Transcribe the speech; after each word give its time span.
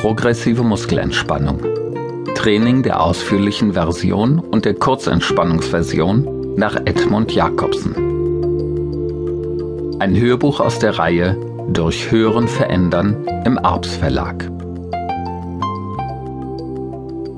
Progressive 0.00 0.62
Muskelentspannung. 0.62 1.58
Training 2.36 2.84
der 2.84 3.00
ausführlichen 3.00 3.72
Version 3.72 4.38
und 4.38 4.64
der 4.64 4.74
Kurzentspannungsversion 4.74 6.54
nach 6.54 6.76
Edmund 6.76 7.32
Jacobsen. 7.32 7.96
Ein 9.98 10.14
Hörbuch 10.14 10.60
aus 10.60 10.78
der 10.78 11.00
Reihe 11.00 11.36
Durch 11.72 12.12
Hören 12.12 12.46
verändern 12.46 13.26
im 13.44 13.58
Arps 13.58 13.96
Verlag. 13.96 14.48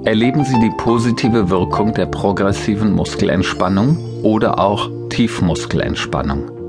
Erleben 0.05 0.45
Sie 0.45 0.61
die 0.61 0.73
positive 0.77 1.49
Wirkung 1.49 1.95
der 1.95 2.07
progressiven 2.07 2.93
Muskelentspannung 2.93 3.97
oder 4.23 4.59
auch 4.59 4.91
Tiefmuskelentspannung. 5.09 6.60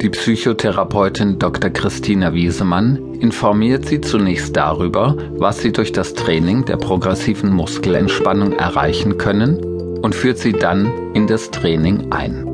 Die 0.00 0.08
Psychotherapeutin 0.08 1.38
Dr. 1.38 1.68
Christina 1.68 2.32
Wiesemann 2.32 3.16
informiert 3.20 3.84
Sie 3.84 4.00
zunächst 4.00 4.56
darüber, 4.56 5.14
was 5.36 5.60
Sie 5.60 5.72
durch 5.72 5.92
das 5.92 6.14
Training 6.14 6.64
der 6.64 6.78
progressiven 6.78 7.52
Muskelentspannung 7.52 8.54
erreichen 8.54 9.18
können 9.18 9.62
und 10.00 10.14
führt 10.14 10.38
Sie 10.38 10.52
dann 10.52 10.90
in 11.12 11.26
das 11.26 11.50
Training 11.50 12.10
ein. 12.12 12.46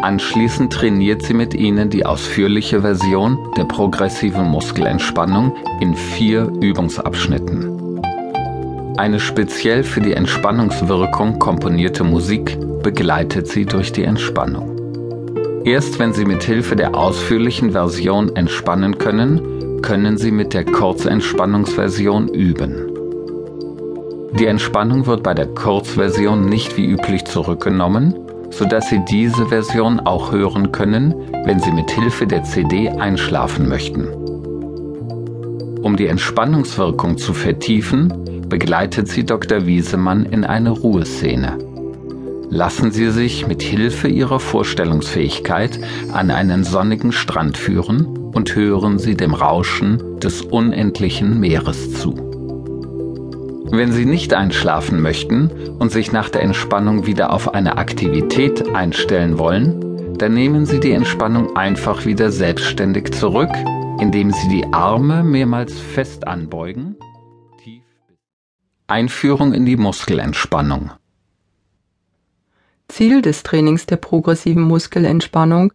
Anschließend 0.00 0.72
trainiert 0.72 1.22
sie 1.22 1.34
mit 1.34 1.52
Ihnen 1.52 1.90
die 1.90 2.06
ausführliche 2.06 2.80
Version 2.80 3.36
der 3.56 3.64
progressiven 3.64 4.44
Muskelentspannung 4.44 5.54
in 5.80 5.94
vier 5.94 6.50
Übungsabschnitten. 6.62 8.00
Eine 8.96 9.20
speziell 9.20 9.84
für 9.84 10.00
die 10.00 10.14
Entspannungswirkung 10.14 11.38
komponierte 11.38 12.04
Musik 12.04 12.56
begleitet 12.82 13.48
Sie 13.48 13.66
durch 13.66 13.92
die 13.92 14.04
Entspannung. 14.04 14.75
Erst 15.66 15.98
wenn 15.98 16.12
Sie 16.12 16.24
mit 16.24 16.44
Hilfe 16.44 16.76
der 16.76 16.94
ausführlichen 16.94 17.72
Version 17.72 18.36
entspannen 18.36 18.98
können, 18.98 19.82
können 19.82 20.16
Sie 20.16 20.30
mit 20.30 20.54
der 20.54 20.64
Kurzentspannungsversion 20.64 22.28
üben. 22.28 22.94
Die 24.38 24.46
Entspannung 24.46 25.06
wird 25.06 25.24
bei 25.24 25.34
der 25.34 25.48
Kurzversion 25.48 26.48
nicht 26.48 26.76
wie 26.76 26.86
üblich 26.86 27.24
zurückgenommen, 27.24 28.14
sodass 28.50 28.88
Sie 28.90 29.04
diese 29.10 29.46
Version 29.46 29.98
auch 29.98 30.30
hören 30.30 30.70
können, 30.70 31.12
wenn 31.44 31.58
Sie 31.58 31.72
mit 31.72 31.90
Hilfe 31.90 32.28
der 32.28 32.44
CD 32.44 32.88
einschlafen 32.88 33.68
möchten. 33.68 34.06
Um 35.82 35.96
die 35.96 36.06
Entspannungswirkung 36.06 37.18
zu 37.18 37.34
vertiefen, 37.34 38.12
begleitet 38.48 39.08
sie 39.08 39.24
Dr. 39.24 39.66
Wiesemann 39.66 40.26
in 40.26 40.44
eine 40.44 40.70
Ruheszene. 40.70 41.58
Lassen 42.48 42.92
Sie 42.92 43.10
sich 43.10 43.46
mit 43.46 43.62
Hilfe 43.62 44.08
Ihrer 44.08 44.38
Vorstellungsfähigkeit 44.38 45.80
an 46.12 46.30
einen 46.30 46.64
sonnigen 46.64 47.12
Strand 47.12 47.56
führen 47.56 48.06
und 48.32 48.54
hören 48.54 48.98
Sie 48.98 49.16
dem 49.16 49.34
Rauschen 49.34 50.20
des 50.20 50.42
unendlichen 50.42 51.40
Meeres 51.40 51.92
zu. 51.94 52.14
Wenn 53.70 53.90
Sie 53.90 54.06
nicht 54.06 54.32
einschlafen 54.32 55.02
möchten 55.02 55.50
und 55.78 55.90
sich 55.90 56.12
nach 56.12 56.30
der 56.30 56.42
Entspannung 56.42 57.06
wieder 57.06 57.32
auf 57.32 57.52
eine 57.52 57.78
Aktivität 57.78 58.74
einstellen 58.74 59.38
wollen, 59.38 60.16
dann 60.16 60.34
nehmen 60.34 60.66
Sie 60.66 60.78
die 60.78 60.92
Entspannung 60.92 61.56
einfach 61.56 62.06
wieder 62.06 62.30
selbstständig 62.30 63.12
zurück, 63.12 63.50
indem 64.00 64.30
Sie 64.30 64.48
die 64.48 64.72
Arme 64.72 65.24
mehrmals 65.24 65.78
fest 65.78 66.28
anbeugen. 66.28 66.96
Einführung 68.86 69.52
in 69.52 69.66
die 69.66 69.76
Muskelentspannung. 69.76 70.92
Ziel 72.88 73.22
des 73.22 73.42
Trainings 73.42 73.86
der 73.86 73.96
progressiven 73.96 74.62
Muskelentspannung 74.62 75.72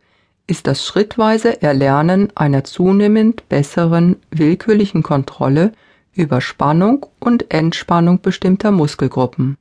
ist 0.47 0.67
das 0.67 0.85
schrittweise 0.85 1.61
Erlernen 1.61 2.31
einer 2.35 2.63
zunehmend 2.63 3.47
besseren 3.47 4.17
willkürlichen 4.31 5.03
Kontrolle 5.03 5.71
über 6.13 6.41
Spannung 6.41 7.05
und 7.19 7.53
Entspannung 7.53 8.21
bestimmter 8.21 8.71
Muskelgruppen, 8.71 9.57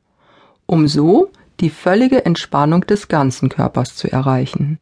um 0.66 0.88
so 0.88 1.30
die 1.60 1.70
völlige 1.70 2.24
Entspannung 2.24 2.86
des 2.86 3.08
ganzen 3.08 3.48
Körpers 3.48 3.94
zu 3.94 4.10
erreichen. 4.10 4.78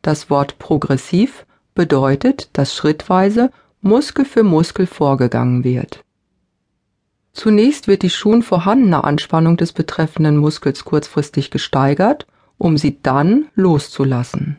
Das 0.00 0.30
Wort 0.30 0.58
progressiv 0.58 1.46
bedeutet, 1.74 2.50
dass 2.54 2.74
schrittweise 2.74 3.50
Muskel 3.80 4.24
für 4.24 4.42
Muskel 4.42 4.86
vorgegangen 4.86 5.64
wird. 5.64 6.02
Zunächst 7.32 7.88
wird 7.88 8.02
die 8.02 8.10
schon 8.10 8.42
vorhandene 8.42 9.04
Anspannung 9.04 9.56
des 9.56 9.72
betreffenden 9.72 10.36
Muskels 10.36 10.84
kurzfristig 10.84 11.50
gesteigert, 11.50 12.26
um 12.58 12.76
sie 12.76 12.98
dann 13.02 13.46
loszulassen. 13.54 14.58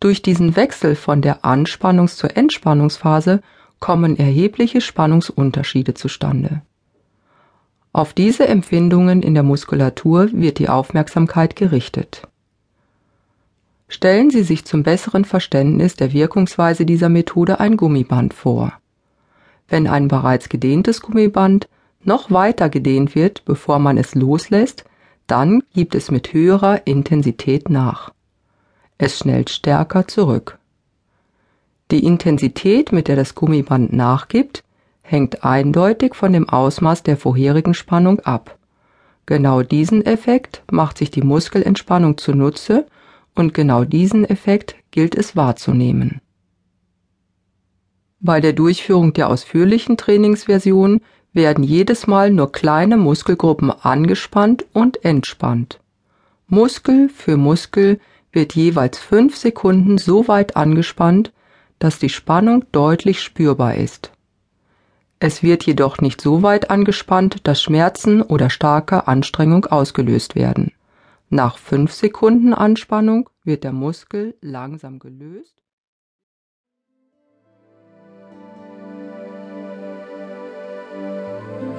Durch 0.00 0.20
diesen 0.20 0.56
Wechsel 0.56 0.94
von 0.94 1.22
der 1.22 1.44
Anspannungs- 1.44 2.16
zur 2.16 2.36
Entspannungsphase 2.36 3.40
kommen 3.78 4.18
erhebliche 4.18 4.80
Spannungsunterschiede 4.80 5.94
zustande. 5.94 6.62
Auf 7.92 8.12
diese 8.12 8.46
Empfindungen 8.46 9.22
in 9.22 9.32
der 9.32 9.42
Muskulatur 9.42 10.28
wird 10.32 10.58
die 10.58 10.68
Aufmerksamkeit 10.68 11.56
gerichtet. 11.56 12.22
Stellen 13.88 14.30
Sie 14.30 14.42
sich 14.42 14.64
zum 14.64 14.82
besseren 14.82 15.24
Verständnis 15.24 15.94
der 15.94 16.12
Wirkungsweise 16.12 16.84
dieser 16.84 17.08
Methode 17.08 17.60
ein 17.60 17.76
Gummiband 17.76 18.34
vor. 18.34 18.72
Wenn 19.68 19.86
ein 19.86 20.08
bereits 20.08 20.48
gedehntes 20.48 21.00
Gummiband 21.00 21.68
noch 22.06 22.30
weiter 22.30 22.68
gedehnt 22.68 23.14
wird, 23.14 23.44
bevor 23.44 23.78
man 23.78 23.98
es 23.98 24.14
loslässt, 24.14 24.84
dann 25.26 25.62
gibt 25.74 25.94
es 25.94 26.10
mit 26.10 26.32
höherer 26.32 26.86
Intensität 26.86 27.68
nach. 27.68 28.10
Es 28.98 29.18
schnellt 29.18 29.50
stärker 29.50 30.06
zurück. 30.06 30.58
Die 31.90 32.04
Intensität, 32.04 32.92
mit 32.92 33.08
der 33.08 33.16
das 33.16 33.34
Gummiband 33.34 33.92
nachgibt, 33.92 34.64
hängt 35.02 35.44
eindeutig 35.44 36.14
von 36.14 36.32
dem 36.32 36.48
Ausmaß 36.48 37.02
der 37.02 37.16
vorherigen 37.16 37.74
Spannung 37.74 38.20
ab. 38.20 38.58
Genau 39.26 39.62
diesen 39.62 40.04
Effekt 40.04 40.62
macht 40.70 40.98
sich 40.98 41.10
die 41.10 41.22
Muskelentspannung 41.22 42.18
zunutze 42.18 42.86
und 43.34 43.54
genau 43.54 43.84
diesen 43.84 44.24
Effekt 44.24 44.76
gilt 44.90 45.14
es 45.14 45.36
wahrzunehmen. 45.36 46.20
Bei 48.20 48.40
der 48.40 48.54
Durchführung 48.54 49.12
der 49.12 49.28
ausführlichen 49.28 49.96
Trainingsversion 49.96 51.00
werden 51.32 51.62
jedes 51.62 52.06
Mal 52.06 52.30
nur 52.30 52.50
kleine 52.50 52.96
Muskelgruppen 52.96 53.70
angespannt 53.70 54.64
und 54.72 55.04
entspannt. 55.04 55.80
Muskel 56.46 57.10
für 57.10 57.36
Muskel 57.36 58.00
wird 58.32 58.54
jeweils 58.54 58.98
fünf 58.98 59.36
Sekunden 59.36 59.98
so 59.98 60.28
weit 60.28 60.56
angespannt, 60.56 61.32
dass 61.78 61.98
die 61.98 62.08
Spannung 62.08 62.64
deutlich 62.72 63.22
spürbar 63.22 63.74
ist. 63.74 64.12
Es 65.18 65.42
wird 65.42 65.64
jedoch 65.64 65.98
nicht 65.98 66.20
so 66.20 66.42
weit 66.42 66.70
angespannt, 66.70 67.46
dass 67.46 67.62
Schmerzen 67.62 68.22
oder 68.22 68.48
starke 68.48 69.08
Anstrengung 69.08 69.66
ausgelöst 69.66 70.34
werden. 70.34 70.72
Nach 71.28 71.58
fünf 71.58 71.92
Sekunden 71.92 72.54
Anspannung 72.54 73.28
wird 73.44 73.64
der 73.64 73.72
Muskel 73.72 74.36
langsam 74.40 74.98
gelöst 74.98 75.56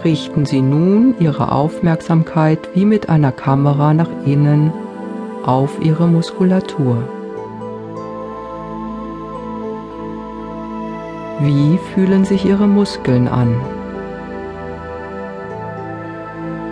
richten 0.04 0.46
Sie 0.46 0.62
nun 0.62 1.16
Ihre 1.20 1.52
Aufmerksamkeit 1.52 2.70
wie 2.74 2.86
mit 2.86 3.10
einer 3.10 3.32
Kamera 3.32 3.94
nach 3.94 4.10
innen 4.26 4.72
auf 5.44 5.80
Ihre 5.82 6.08
Muskulatur. 6.08 6.98
Wie 11.40 11.78
fühlen 11.94 12.26
sich 12.26 12.46
Ihre 12.46 12.68
Muskeln 12.68 13.28
an? 13.28 13.56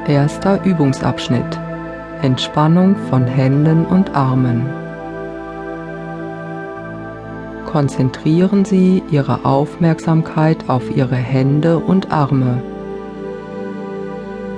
Erster 0.07 0.63
Übungsabschnitt. 0.65 1.59
Entspannung 2.21 2.95
von 3.09 3.25
Händen 3.25 3.85
und 3.85 4.15
Armen. 4.15 4.65
Konzentrieren 7.65 8.65
Sie 8.65 9.03
Ihre 9.11 9.45
Aufmerksamkeit 9.45 10.69
auf 10.69 10.95
Ihre 10.95 11.15
Hände 11.15 11.77
und 11.77 12.11
Arme. 12.11 12.74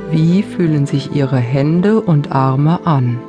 Wie 0.09 0.41
fühlen 0.41 0.85
sich 0.85 1.13
Ihre 1.13 1.35
Hände 1.35 1.99
und 1.99 2.31
Arme 2.31 2.79
an? 2.85 3.19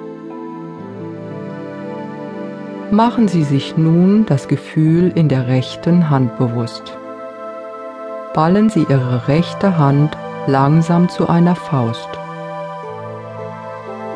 Machen 2.93 3.27
Sie 3.27 3.43
sich 3.43 3.77
nun 3.77 4.27
das 4.27 4.47
Gefühl 4.47 5.11
in 5.13 5.29
der 5.29 5.49
rechten 5.49 6.09
Hand 6.09 6.39
bewusst. 6.39 6.97
Ballen 8.33 8.71
Sie 8.71 8.87
Ihre 8.89 9.27
rechte 9.27 9.77
Hand 9.77 10.17
langsam 10.47 11.09
zu 11.09 11.29
einer 11.29 11.57
Faust. 11.57 12.09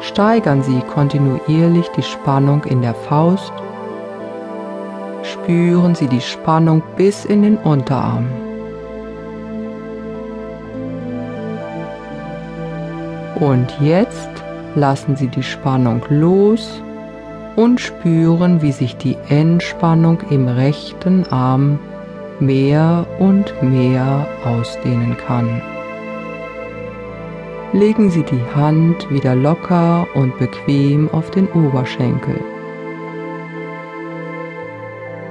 Steigern 0.01 0.63
Sie 0.63 0.83
kontinuierlich 0.95 1.89
die 1.97 2.05
Spannung 2.05 2.63
in 2.63 2.81
der 2.81 2.95
Faust. 2.95 3.53
Spüren 5.25 5.97
Sie 5.97 6.07
die 6.07 6.21
Spannung 6.21 6.81
bis 6.97 7.25
in 7.25 7.43
den 7.43 7.57
Unterarm. 7.57 8.52
Und 13.43 13.77
jetzt 13.81 14.31
lassen 14.77 15.17
Sie 15.17 15.27
die 15.27 15.43
Spannung 15.43 16.01
los 16.11 16.81
und 17.57 17.81
spüren, 17.81 18.63
wie 18.63 18.71
sich 18.71 18.97
die 18.97 19.17
Entspannung 19.29 20.21
im 20.31 20.47
rechten 20.47 21.27
Arm 21.27 21.81
mehr 22.39 23.05
und 23.19 23.53
mehr 23.61 24.29
ausdehnen 24.45 25.17
kann. 25.17 25.61
Legen 27.73 28.11
Sie 28.11 28.23
die 28.23 28.45
Hand 28.55 29.11
wieder 29.11 29.35
locker 29.35 30.07
und 30.15 30.39
bequem 30.39 31.09
auf 31.11 31.33
den 31.33 31.49
Oberschenkel. 31.49 32.39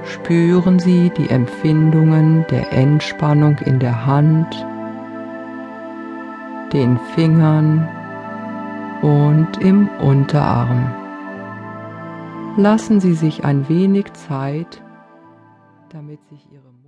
Spüren 0.04 0.78
Sie 0.78 1.10
die 1.16 1.30
Empfindungen 1.30 2.44
der 2.50 2.74
Entspannung 2.74 3.56
in 3.64 3.78
der 3.78 4.04
Hand, 4.04 4.66
den 6.74 6.98
Fingern 7.14 7.88
und 9.02 9.58
im 9.60 9.88
Unterarm. 10.00 10.94
Lassen 12.56 13.00
Sie 13.00 13.14
sich 13.14 13.44
ein 13.44 13.68
wenig 13.68 14.12
Zeit, 14.12 14.82
damit 15.90 16.20
sich 16.28 16.46
Ihre 16.52 16.72
Muskeln 16.72 16.82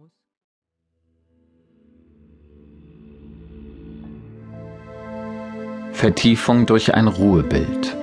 Vertiefung 5.92 6.66
durch 6.66 6.94
ein 6.94 7.08
Ruhebild. 7.08 7.96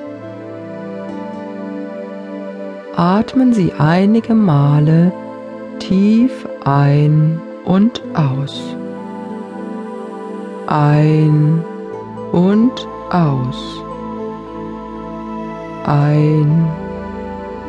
Atmen 2.95 3.53
Sie 3.53 3.73
einige 3.73 4.33
Male 4.33 5.11
tief 5.79 6.47
ein 6.65 7.39
und 7.65 8.01
aus. 8.15 8.75
Ein 10.67 11.63
und 12.31 12.87
aus. 13.11 13.83
Ein 15.85 16.67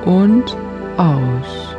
und 0.05 0.56
aus. 0.97 1.76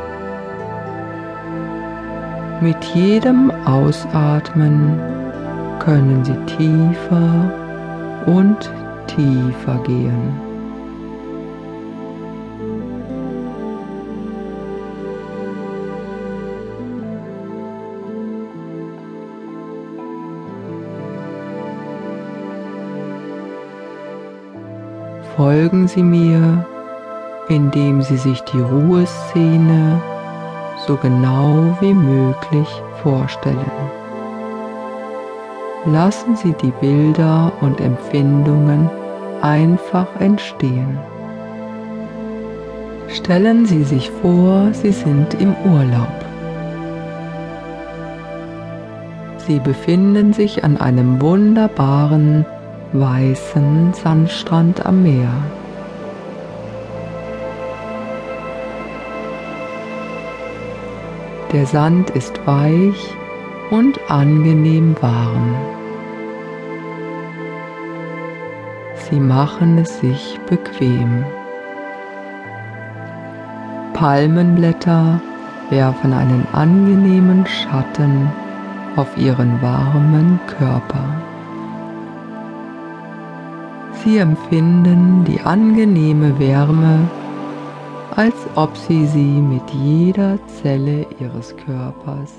Mit 2.60 2.82
jedem 2.94 3.50
Ausatmen 3.66 4.98
können 5.78 6.24
Sie 6.24 6.56
tiefer 6.56 7.52
und 8.26 8.70
tiefer 9.06 9.78
gehen. 9.84 10.53
Folgen 25.36 25.88
Sie 25.88 26.04
mir, 26.04 26.64
indem 27.48 28.02
Sie 28.02 28.16
sich 28.16 28.40
die 28.42 28.60
Ruheszene 28.60 30.00
so 30.86 30.96
genau 30.96 31.76
wie 31.80 31.92
möglich 31.92 32.68
vorstellen. 33.02 33.72
Lassen 35.86 36.36
Sie 36.36 36.52
die 36.62 36.72
Bilder 36.80 37.50
und 37.60 37.80
Empfindungen 37.80 38.88
einfach 39.42 40.06
entstehen. 40.20 40.98
Stellen 43.08 43.66
Sie 43.66 43.82
sich 43.82 44.10
vor, 44.22 44.72
Sie 44.72 44.92
sind 44.92 45.34
im 45.40 45.52
Urlaub. 45.64 46.14
Sie 49.38 49.58
befinden 49.58 50.32
sich 50.32 50.62
an 50.62 50.76
einem 50.76 51.20
wunderbaren 51.20 52.46
weißen 52.94 53.92
Sandstrand 53.92 54.86
am 54.86 55.02
Meer. 55.02 55.28
Der 61.52 61.66
Sand 61.66 62.10
ist 62.10 62.40
weich 62.46 63.14
und 63.70 63.98
angenehm 64.08 64.94
warm. 65.00 65.56
Sie 69.10 69.18
machen 69.18 69.78
es 69.78 69.98
sich 69.98 70.38
bequem. 70.48 71.24
Palmenblätter 73.92 75.20
werfen 75.68 76.12
einen 76.12 76.46
angenehmen 76.52 77.44
Schatten 77.46 78.30
auf 78.94 79.16
ihren 79.16 79.60
warmen 79.60 80.38
Körper. 80.46 81.23
Sie 84.04 84.18
empfinden 84.18 85.24
die 85.24 85.40
angenehme 85.40 86.38
Wärme, 86.38 87.08
als 88.14 88.34
ob 88.54 88.76
Sie 88.76 89.06
sie 89.06 89.40
mit 89.40 89.70
jeder 89.70 90.38
Zelle 90.46 91.06
Ihres 91.20 91.56
Körpers 91.56 92.34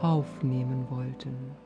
aufnehmen 0.00 0.86
wollten. 0.88 1.61